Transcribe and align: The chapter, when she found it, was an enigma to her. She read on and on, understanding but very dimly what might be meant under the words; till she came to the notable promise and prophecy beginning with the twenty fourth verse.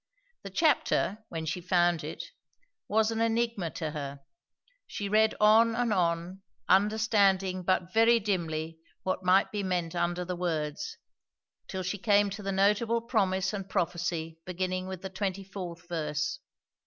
The 0.41 0.49
chapter, 0.49 1.19
when 1.29 1.45
she 1.45 1.61
found 1.61 2.03
it, 2.03 2.23
was 2.87 3.11
an 3.11 3.21
enigma 3.21 3.69
to 3.75 3.91
her. 3.91 4.21
She 4.87 5.07
read 5.07 5.35
on 5.39 5.75
and 5.75 5.93
on, 5.93 6.41
understanding 6.67 7.61
but 7.61 7.93
very 7.93 8.19
dimly 8.19 8.79
what 9.03 9.23
might 9.23 9.51
be 9.51 9.61
meant 9.61 9.93
under 9.93 10.25
the 10.25 10.35
words; 10.35 10.97
till 11.67 11.83
she 11.83 11.99
came 11.99 12.31
to 12.31 12.41
the 12.41 12.51
notable 12.51 13.01
promise 13.01 13.53
and 13.53 13.69
prophecy 13.69 14.39
beginning 14.43 14.87
with 14.87 15.03
the 15.03 15.09
twenty 15.11 15.43
fourth 15.43 15.87
verse. 15.87 16.39